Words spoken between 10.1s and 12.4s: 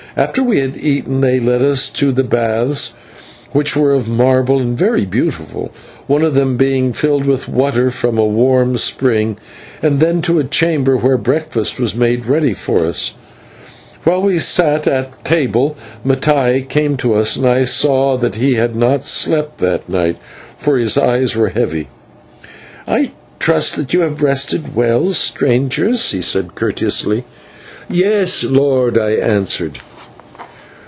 to a chamber, where breakfast was made